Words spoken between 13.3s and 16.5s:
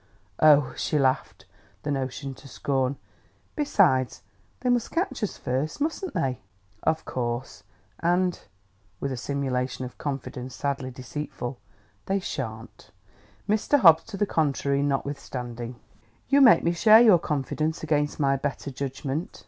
Mr. Hobbs to the contrary notwithstanding." "You